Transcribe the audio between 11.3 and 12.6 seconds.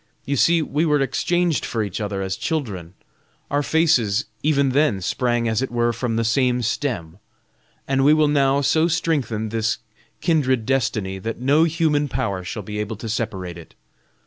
no human power